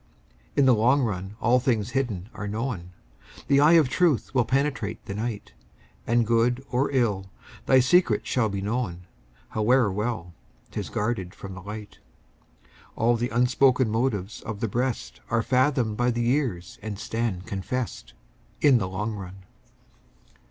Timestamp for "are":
2.33-2.47, 15.29-15.43